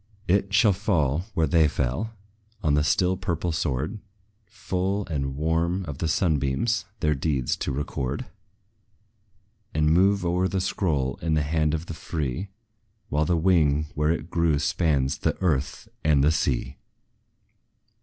[0.27, 2.15] It shall fall where they fell,
[2.63, 3.99] on the still purple sward,
[4.47, 8.25] Full and warm with the sunbeams their deeds to record;
[9.75, 12.49] And move o'er the scroll in the hand of the free,
[13.09, 16.77] While the wing where it grew spans the earth and the sea.